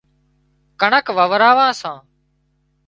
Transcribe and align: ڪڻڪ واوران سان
ڪڻڪ 0.79 1.05
واوران 1.17 1.57
سان 1.81 1.97